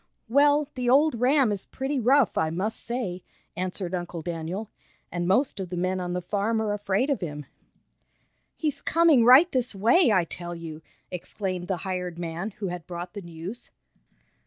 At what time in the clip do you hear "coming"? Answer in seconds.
8.81-9.23